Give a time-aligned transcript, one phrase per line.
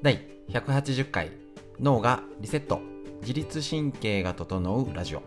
[0.00, 1.32] 第180回
[1.80, 2.80] 脳がリセット
[3.22, 5.22] 自律神経が整うラジオ。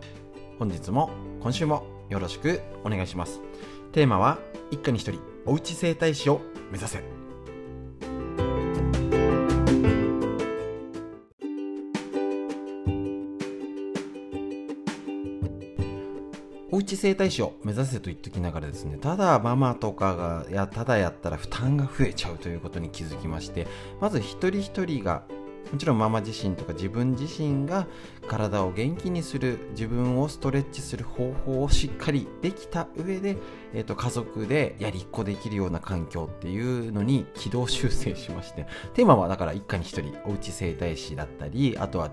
[0.58, 1.10] 本日も
[1.42, 3.40] 今週もよろしくお願いします。
[3.92, 4.38] テーマは
[4.70, 6.40] 一家に一人おうち整体師を
[6.70, 7.21] 目指せ。
[16.74, 23.66] おうち整体師を目指せと言っときながらですねただママとかがやただやったら負担が増えちゃうということに気づきまして
[24.00, 25.24] まず一人一人が
[25.70, 27.86] もちろんママ自身とか自分自身が
[28.28, 33.36] 体を元気にする自分をストレッチする方法をしっかりできた上で、
[33.72, 42.10] えーと、家族でやりっこできるような環境っていうのに軌道修正しましてテーマはだから一家に一人おうち整体師だったりあとは、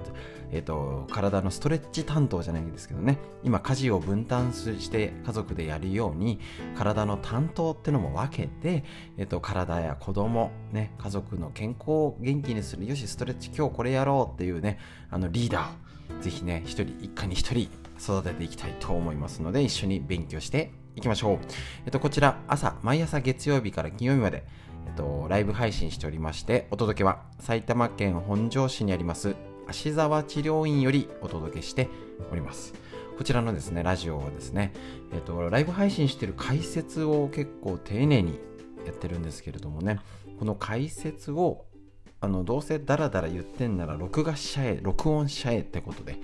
[0.51, 6.39] えーと、体のストレッチ担当じゃないんですけどね今家事を分担して家族でやるように
[6.75, 8.83] 体の担当ってのも分けて、
[9.17, 21.39] えーと、と体や子供ね家族の健康を元気にするよしストレッチ今日これやろうっていうね、あのリーダーをぜひね、一人、一家に一人育てていきたいと思いますので、一緒に勉強していきましょう。
[21.85, 24.43] えっと、こちら、朝、毎朝月曜日から金曜日まで、
[24.87, 29.35] えっと、ライブ配信しておりまして、お届けは埼玉県本庄市にあります、
[29.67, 31.87] 芦沢治療院よりお届けして
[32.31, 32.73] おります。
[33.17, 34.73] こちらのですね、ラジオはですね、
[35.13, 38.39] えっと、ライブ配信している解説を結構丁寧に
[38.85, 39.99] やってるんですけれどもね、
[40.39, 41.65] この解説を
[42.21, 46.17] あのどうせダラダラ言ってんなら録画しちゃえ録音しちゃえってことで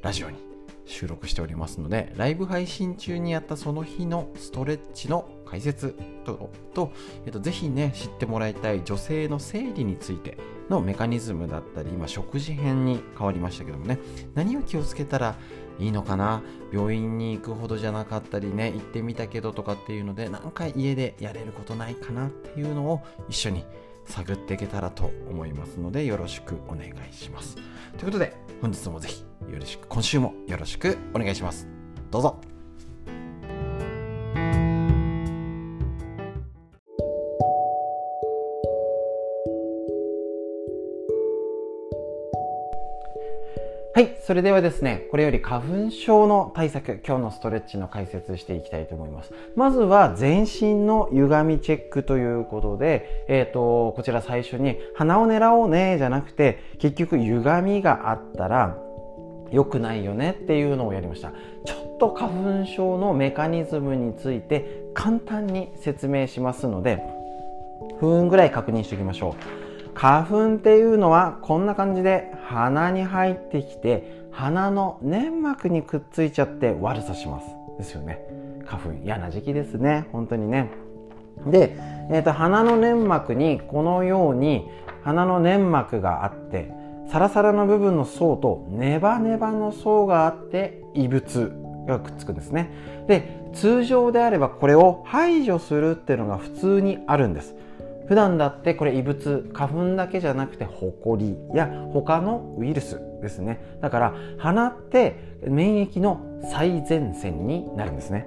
[0.00, 0.36] ラジオに
[0.84, 6.92] 収録しておりますのでライブ配信中にやったその日のストレッチの解説とと、
[7.26, 13.98] えっと、ぜひね知ってもらいたい女性の生理についてのメカニズムだったり今食事編に変わりましたけどもね
[14.34, 15.36] 何を気をつけたら
[15.80, 16.42] いいのかな？
[16.72, 23.64] 病院に行くほどじゃなかったりね行ってみたけどとかっていうので何か家でやれることないかなっていうのを一緒に
[24.10, 27.56] 探っていけたらと思いますのでよろしくお願いします。
[27.56, 31.66] ということで本日もぜひよろしく今週もよろしくお願いします。
[32.10, 32.49] どうぞ。
[44.30, 49.32] それではですね、これより花粉症の対策、今日のストレッチの解説していきたいと思います。
[49.56, 58.78] まずは全身の歪みチェックということで、えっ、ー、と、こちら最初に鼻を狙おうね、じゃなくて、結局歪みがあったら
[59.50, 61.32] 良くないよねっていうのをやりました。
[61.64, 67.02] ちょっと花粉症のメカニズムについて簡単に説明しますので、
[67.98, 69.70] 不運ぐらい確認しておきましょう。
[70.00, 77.46] 花粉っていうのはこんな感じで鼻に入ってきて鼻の粘膜にくっついちゃって悪さします。
[77.76, 78.18] ですよね。
[78.64, 80.06] 花粉嫌な時期ですね。
[80.12, 80.70] 本当にね。
[81.46, 81.76] で、
[82.10, 84.66] えーと、鼻の粘膜にこのように
[85.04, 86.72] 鼻の粘膜があって
[87.10, 91.52] サラサラの部分の層とネバネバの層があって異物
[91.86, 92.70] がくっつくんですね。
[93.08, 97.54] で通常であればこれを排除するっていうのが普通にあるんです。
[98.10, 103.78] 普段だってこれ異物花粉だけじゃなくてホコリや他のウイルスですね。
[103.80, 106.20] だから鼻って免疫の
[106.50, 108.26] 最前線になるんですね。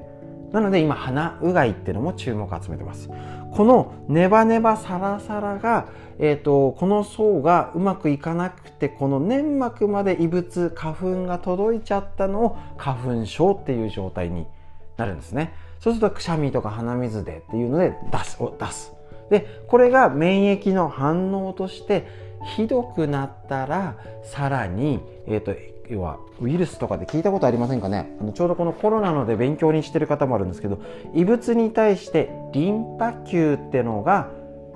[0.53, 3.09] なので今鼻うがいっていうのも注目を集めてます。
[3.51, 14.47] このネバネバサラサラが、えーと、この層がうまくいかなくてこの粘膜まで異物花粉が届いちゃったのを花粉症っていう状態に
[14.95, 15.53] なるんですね。
[15.81, 18.93] そうするとくしゃみとか鼻水でっていうので出すを出す。
[19.29, 22.07] でこれが免疫の反応として
[22.56, 25.56] ひどくなったらさらに、えーと、
[25.89, 28.16] 要はウイルスとかで聞いたことありませんかね？
[28.19, 30.79] あのちょうどこのコロナので勉強にしてる方もあるんですけど
[31.13, 34.29] 異物に対してリンパ球ってのが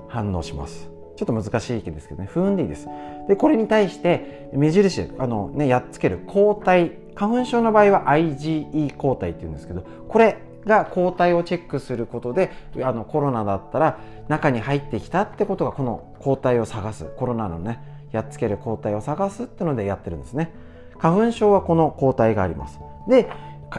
[0.08, 0.90] 反応します。
[1.16, 2.28] ちょっと難しいですけどね。
[2.30, 2.88] 不運でいいです。
[3.26, 12.52] でこれに対して目印あの、ね、やっつける抗体花粉症の場合は IgE 抗体っていうんですけどこれが抗体をチェックすることで
[12.84, 13.98] あのコロナだったら
[14.28, 17.80] 中に入ってきたってことがこの抗体を探すコロナのね
[18.12, 20.52] やっつける抗体を探すってのでやってるんですね。
[20.98, 22.78] 花粉症はこの抗体があります。
[23.08, 23.28] で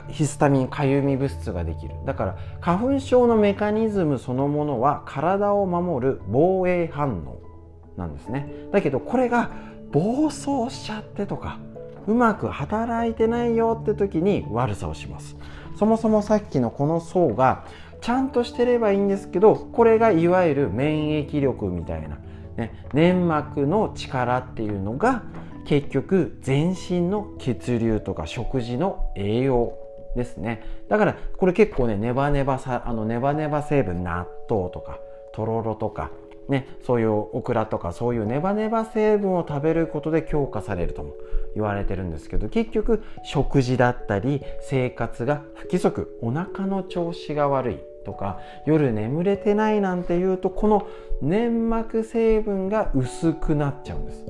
[0.09, 1.95] ヒスタミンかゆみ物質ができる。
[2.05, 7.39] だから花粉症のメカニズムそのものは体を守る防衛反応
[7.97, 8.51] なんですね。
[8.71, 9.51] だけどこれが
[9.91, 11.57] 暴走しちゃってとか
[12.07, 15.35] うまく働いてないよって時に悪さをします。
[15.79, 17.63] そもそもさっきのこの層が
[18.01, 22.17] ちゃんとしてればいいんですけどこれがいわゆる免疫力みたいな、
[22.57, 25.23] ね、粘膜の力っていうのが
[25.65, 29.71] 結局全身の血流とか食事の栄養
[30.17, 30.65] ですね。
[30.89, 34.99] だからこれ結構ねネバネバさあのネバネバ成分納豆とか
[35.31, 36.11] とろろとか
[36.49, 41.13] ね、そういうオクラとかそういうネバネバ成分を食べることで強化されるとも
[41.53, 50.87] 言われてるんですけど結局食事だったり生活が不規則お腹の調子が悪いとか夜眠れてないなんていうとこの
[51.21, 54.25] 粘膜成分が薄くなっちゃうんです。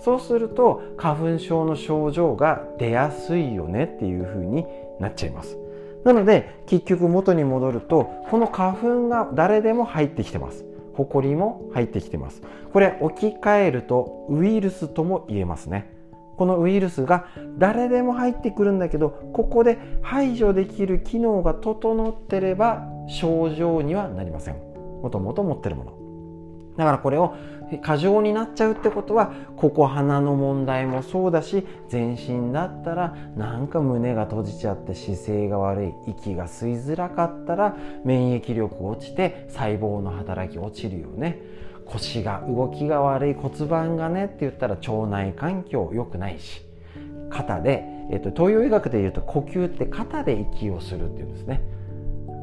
[0.00, 4.64] そうすると花粉症の症状が出やすいよねっていう風に
[5.00, 5.56] なっちゃいます。
[6.04, 10.67] なので結局元に戻るとこの花粉が誰でも入ってきてます。
[10.98, 12.42] ホコリも入ってきてます。
[12.72, 15.94] これ置き換えるとウイルスとも言えますね。
[16.36, 24.56] このウイルスが誰でも入ってくるんだけどここで排除できる機能が整ってれば症状にはなりません。
[25.00, 25.97] もともと持ってるもの。
[26.78, 27.34] だからこれを
[27.82, 41.38] 過剰になっちゃうってことはここ鼻の問題もそうだし全身だったらなんか胸が閉じちゃって姿勢が悪い息が吸いづらかったら免疫力落ちて細胞の働き落ちるよね。
[41.84, 46.60] 腰が動きが悪い骨盤がねって言ったら腸内環境良くないし
[47.30, 51.62] 肩で、えっと、東洋医学でいうと呼吸って肩で息をするっていうんですね。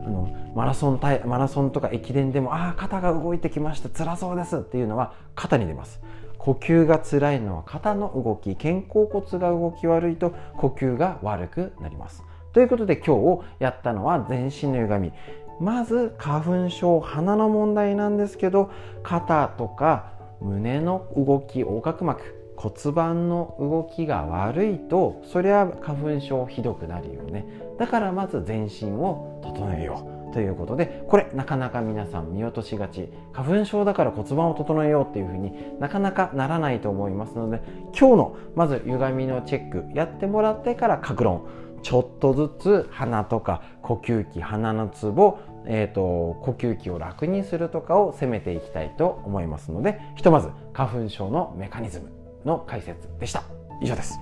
[0.05, 6.01] あのマラソンマラソンとか駅伝でもああ肩が動いてきました辛そうですっていうのは肩に出ます。
[6.37, 12.23] 呼吸が辛いのは肩の動き肩甲骨が動き悪いと呼吸が悪くなります。
[12.53, 15.13] ということで今日やったのは全身の歪み。
[15.59, 18.69] まず花粉症鼻の問題なんですけど
[19.03, 20.11] 肩とか
[20.41, 22.44] 胸の動き横隔膜。
[22.55, 27.45] 骨盤の動きが悪いとそりゃ花粉症ひどくなるよね。
[27.77, 33.09] だからまず全身を整えようということでこれなかなか皆さん見落としがち。
[33.33, 37.61] 花粉症だから骨盤を整えようっていうふうになかなかならないと思いますので
[37.97, 41.47] 今日のまず歪みのチェックやってもらってから格論。
[41.81, 45.37] ちょっとずつ鼻とか呼吸器鼻のツボ
[45.67, 52.14] えーと、呼吸器を楽にするとかを攻めていきたいと思いますのでひとまず花粉症のメカニズム。
[52.45, 53.43] の解説でした。
[53.81, 54.19] 以上です。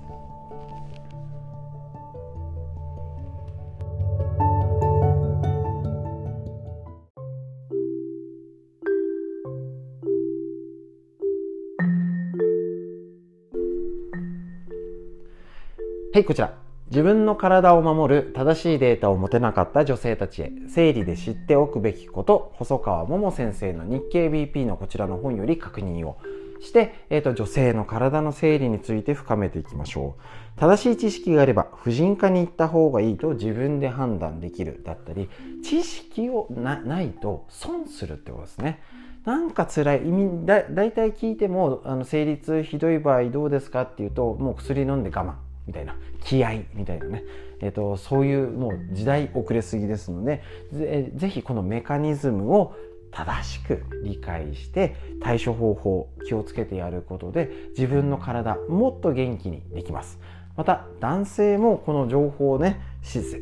[16.14, 16.54] はい、こちら。
[16.92, 26.18] 自分の体を守る正しいデータを持てなかった女性たちへ、生理で知っておくべきこと、細川桃先生の日経 BP のこちらの本より確認を。
[26.64, 30.60] して、えーと、女性の体の生理について深めていきましょう。
[30.60, 35.30] 正しい知識があれば、婦人科に行った方がいいと自分で判断できるだったり、
[35.64, 38.82] 知識をないと損するってことですね。
[39.26, 47.24] なんか辛い意味だ大体聞いてもあの生理痛ひどい場合どうですかっていうともう薬飲んで我慢みたいな気合みたいなね、
[47.62, 50.44] えーと、そういうもう時代遅れすぎですので
[50.74, 52.76] ぜぜひこのメカニズムを
[53.14, 60.20] 正しく理解して対処方法気をつけてやることで自分の体もっと元気にできます
[60.56, 62.80] また男性もこの情報をね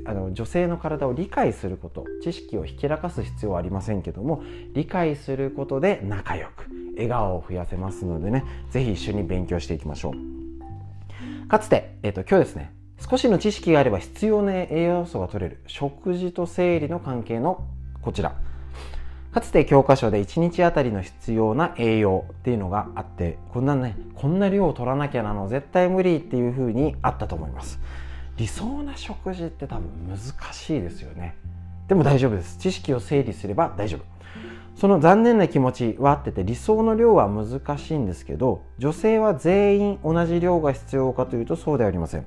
[0.05, 10.41] あの女性の体を理解すること知識をひけらかす必要はありませんけども理解することで仲良く笑顔を増やせますのでね是非一緒に勉強していきましょう
[11.51, 17.67] かつて、えっ、ー、と、今日ですね、少しの知識があれば必要な栄養素が取れる食事と生理の関係の
[18.01, 18.35] こちら。
[19.33, 27.79] かつて教科書で1日あたりの必要な栄養っていうのがあって、こんなね、こんな量を取らなきゃなの絶対無理っていう風にあったと思います。
[28.35, 31.35] 理想な食事って多分難しいですよね。
[31.87, 32.57] でも大丈夫です。
[32.57, 34.11] 知識を整理すれば大丈夫。
[34.75, 42.25] その残念な気持ちはあってて理想の量は難しいんですけど女性は全員同じ量が必要かというとそうではありません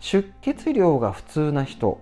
[0.00, 2.00] 出血量が普通な人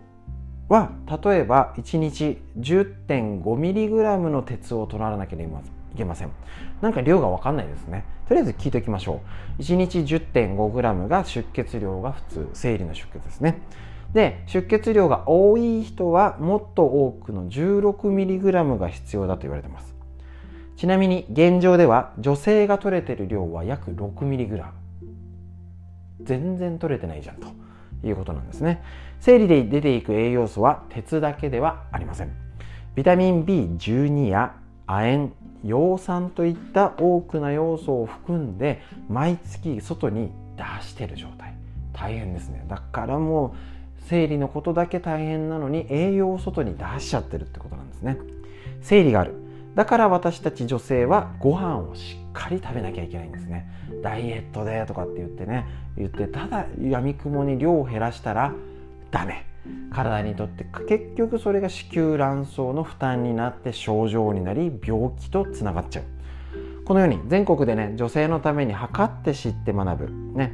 [0.69, 0.93] は
[1.25, 5.61] 例えば1日 10.5mg の鉄を取らなければ
[5.95, 6.31] いけません。
[6.81, 8.05] なんか量が分かんないですね。
[8.29, 9.21] とりあえず聞いておきましょ
[9.59, 9.63] う。
[9.63, 13.61] 1日 10.5g が出血量が普通生理の出血ですね。
[14.13, 19.95] で出血量が多い人はもっと多くの 16mg が必要だと言われてます。
[20.77, 24.65] ちなみに現状では女性が取れてる量は約 6mg
[26.23, 27.49] 全然取れてないじゃんと。
[28.09, 28.83] いうことなんですね。
[29.21, 32.31] 生理で出ていく栄養素は鉄だけではありません。
[32.95, 34.55] ビタミン B12 や
[34.87, 35.33] 亜鉛
[35.65, 41.55] 葉酸といった多くな要素を含んで毎月外に出してる状態。
[41.93, 42.65] 大変ですね。
[42.69, 43.53] だからもう
[44.07, 48.19] 生理のことだけ大変なのに栄養を外に出しちゃってるってことなんですね。
[48.83, 49.35] 生理がある。
[49.75, 53.67] だから私たち女性はご飯をしっかり食べなきゃいけないんですね。
[54.03, 55.65] ダイエットでとかって言ってね。
[55.97, 58.53] 言ってただやみくもに量を減らしたら
[59.11, 59.47] ダメ。
[59.91, 66.05] 体にとって結局それが子宮卵巣の負担になって症状になり病気とつながっちゃう。
[66.85, 70.39] このように全国でね女性のために測って知って学ぶ。
[70.39, 70.53] ね。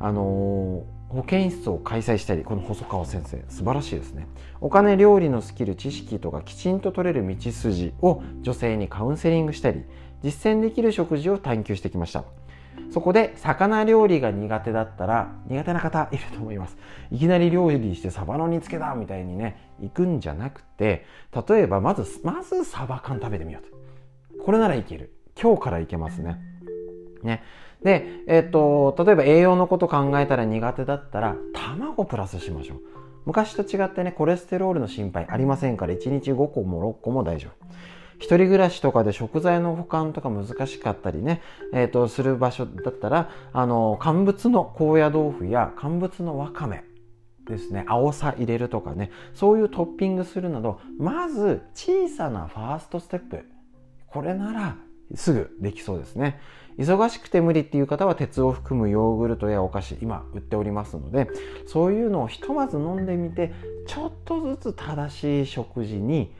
[0.00, 4.26] あのー保健室を開催したりこの細川先生素晴らしいですね。
[4.60, 9.84] お金料理のスキル知識とかきちんと取れる道筋を女性にカウンセリングしたり
[10.22, 12.24] 実践できる食事を探求してきました。
[12.90, 16.76] そこで魚料理が苦手だったら苦手な方いると思います。
[17.10, 21.06] いきなり料理してサバの煮付けだみたいにね行くんじゃなくて
[21.48, 23.66] 例えばまずまずサバ缶食べてみよう
[24.36, 24.42] と。
[24.42, 25.12] これならいける。
[25.40, 26.40] 今日からいけますね。
[27.22, 27.42] ね。
[27.82, 32.80] で、えっ、と例えば栄養のこと考えたら苦手だったら卵プラスしましょう。
[33.26, 37.66] 昔と違ってねコレステロールの心配ありませんから1日5個も6個も大丈夫。
[38.18, 41.42] 一人暮らしとかで食材の保管とか難しかったりね、
[41.74, 46.84] えーと、する場所だったらあの乾物の高野豆腐や乾物のわかめ
[47.46, 47.84] ですね。
[47.86, 49.10] 青さ入れるとかね。
[49.34, 53.44] そういうトッピングするなどまず小さなファーストステップ。
[54.06, 54.76] これなら
[55.14, 56.40] すぐできそうですね。
[56.78, 61.28] 忙しくて無理っていう方は鉄を含むヨーグルトやお菓子今売っておりますので
[61.66, 63.52] そういうのをひとまず飲んでみて
[63.86, 66.32] ちょっとずつ正しい食事に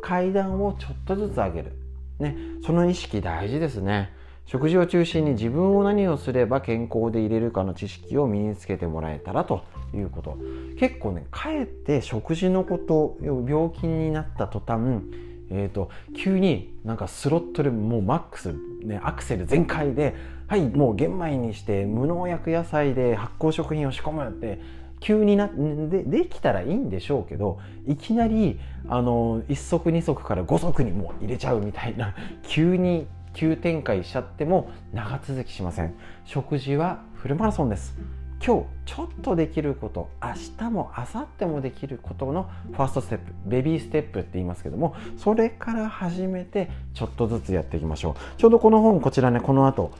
[0.00, 1.72] 階段をちょっとずつ上げる、
[2.18, 4.16] ね、その意識大事ですね。
[4.46, 9.62] 食事を中心に自分を何をすれば健康でいれるかの知識を身につけてもらえたらと
[9.94, 10.38] いうこと。
[10.78, 15.02] 結構ねかえって食事のこと病気になった途端
[15.50, 20.14] えーと、急になんかスロットルもうマックス、ね、アクセル全開で
[20.46, 24.60] はいもう玄米にして無農薬野菜で発酵食品を仕込むって
[25.00, 35.94] 急になでできたらいいんでしょうけどいきなりあの1足2足から5足にも入れちゃうみたいな 急に急展開しちゃっても長続きしません。
[36.24, 37.96] 食事はフルマラソンです。
[38.44, 48.38] 今日ちょっとできること明日も明後日もできることのファーストステップベビーステップって言いますけどもそれから始めてちょっとずつやっていきましょう。
[48.38, 49.92] ちょうどこの本こちらねこの後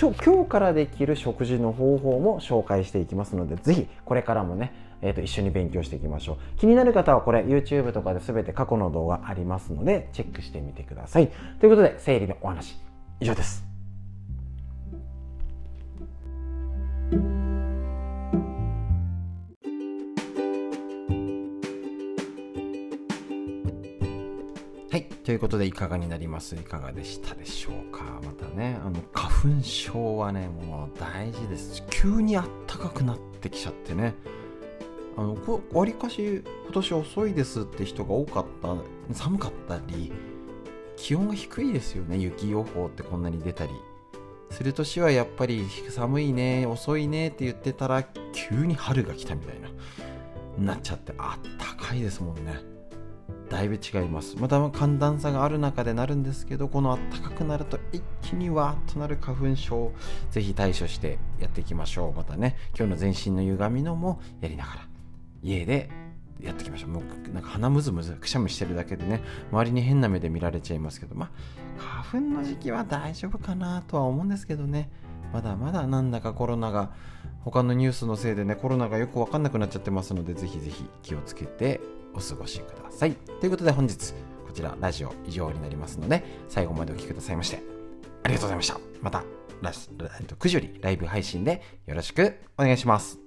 [0.00, 6.58] 今日からできる食事の方法も紹介していきますので是非これからもねえー、と一緒に勉強していきましょう。
[6.58, 11.28] 気になる方はこれ YouTube とかで全て過去の動画ありますのでチェックしてみてください。
[11.58, 12.78] ということで生理のお話
[13.18, 13.69] 以上です。
[24.90, 25.04] はい。
[25.04, 26.56] ということでいかがになります？
[26.56, 28.02] いかがでしたでしょうか？
[28.24, 31.84] またねあの花粉症はねもう大事です。
[31.90, 34.16] 急にあったかくなってきちゃってね。
[35.16, 35.36] あの
[35.72, 40.12] わりかし今年遅いですって人が多かった寒かったり
[40.96, 42.16] 気温が低いですよね。
[42.18, 43.72] 雪予報ってこんなに出たり。
[44.50, 49.68] する年はやっぱり寒いね遅いねって言ってたら急に春が来たみたいな。
[50.58, 52.56] なっちゃってあったかいですもんね。
[53.60, 54.36] だいぶ違います。
[54.38, 59.92] また寒暖差がある中でなるんですけどこの暖かくなると一気にわーっとなる花粉症
[60.30, 62.14] ぜひ対処してやっていきましょう。
[62.14, 64.88] またね今日の全身の歪みのもやりながら
[65.42, 65.90] 家で
[66.40, 66.90] やっていきましょう。
[66.90, 69.20] もうなんか鼻むずむずくしゃみしてるだけでね
[69.52, 71.30] 周りに変な目で見られちゃいますけどま
[71.78, 74.90] あ花粉の時期は大丈夫かなとは思うんですけどね。
[75.34, 76.92] まだまだなんだかコロナが
[77.44, 81.80] 他のニュースのせいでねコロナがよくわかんなくなっちゃってますのでぜひぜひ気をつけて
[82.14, 83.12] お過ごしください。
[83.40, 84.12] ということで本日、
[84.46, 87.62] こちらラジオ以上になりますので、最後までお聴きくださいまして、
[88.22, 88.80] ありがとうございました。
[89.00, 89.24] また、
[89.62, 93.18] 9時よりライブ配信でよろしくお願いします。